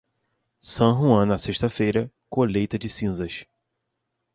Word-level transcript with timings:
San 0.59 0.95
Juan 0.95 1.27
na 1.27 1.37
sexta-feira, 1.37 2.11
colheita 2.27 2.75
de 2.79 2.89
cinzas. 2.89 3.45